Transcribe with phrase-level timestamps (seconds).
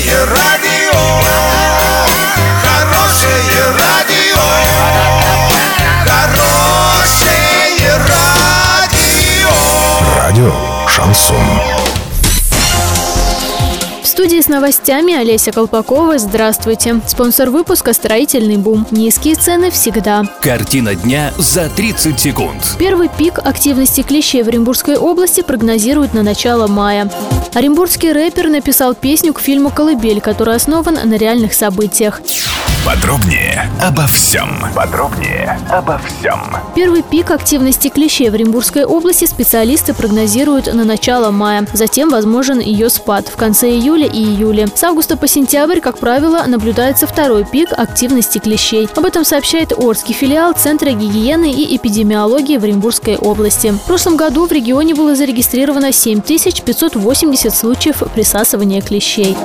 [0.00, 0.98] Хорошее радио,
[2.62, 4.40] хорошее радио,
[6.06, 9.50] хорошее радио.
[10.16, 10.52] Радио
[10.88, 11.36] «Шансон».
[14.02, 16.18] В студии с новостями Олеся Колпакова.
[16.18, 17.00] Здравствуйте.
[17.06, 18.86] Спонсор выпуска «Строительный бум».
[18.90, 20.24] Низкие цены всегда.
[20.40, 22.76] Картина дня за 30 секунд.
[22.78, 27.10] Первый пик активности клещей в Оренбургской области прогнозируют на начало мая.
[27.52, 32.20] Оренбургский рэпер написал песню к фильму «Колыбель», который основан на реальных событиях.
[32.86, 34.48] Подробнее обо всем.
[34.74, 36.40] Подробнее обо всем.
[36.74, 41.66] Первый пик активности клещей в Оренбургской области специалисты прогнозируют на начало мая.
[41.74, 44.66] Затем возможен ее спад в конце июля и июля.
[44.74, 48.88] С августа по сентябрь, как правило, наблюдается второй пик активности клещей.
[48.96, 53.72] Об этом сообщает Орский филиал Центра гигиены и эпидемиологии в Оренбургской области.
[53.72, 59.36] В прошлом году в регионе было зарегистрировано 7580 случаев присасывания клещей.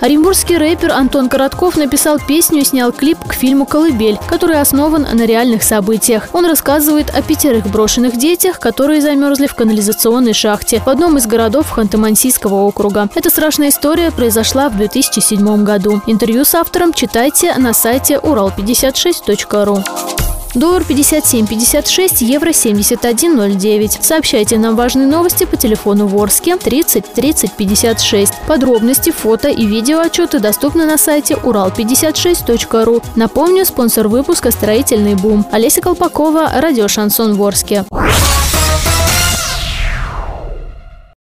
[0.00, 5.26] Оренбургский рэпер Антон Коротков написал песню и снял клип к фильму «Колыбель», который основан на
[5.26, 6.28] реальных событиях.
[6.32, 11.72] Он рассказывает о пятерых брошенных детях, которые замерзли в канализационной шахте в одном из городов
[11.76, 13.08] Ханты-Мансийского округа.
[13.14, 16.02] Эта страшная история произошла в 2007 году.
[16.06, 20.13] Интервью с автором читайте на сайте урал56.ру.
[20.54, 23.98] Доллар 57.56, евро 71.09.
[24.00, 28.32] Сообщайте нам важные новости по телефону Ворске 30 30 56.
[28.46, 33.02] Подробности, фото и видео отчеты доступны на сайте урал56.ру.
[33.16, 35.44] Напомню, спонсор выпуска «Строительный бум».
[35.50, 37.84] Олеся Колпакова, радио «Шансон Ворске».